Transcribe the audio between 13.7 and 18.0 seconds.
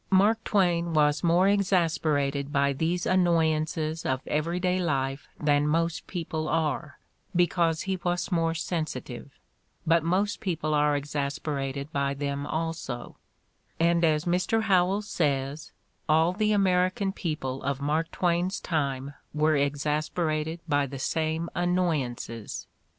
and, as Mr. Howells says, all the American people of